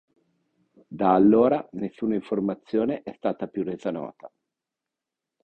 [0.87, 4.31] Da allora nessuna informazione è stata più resa nota.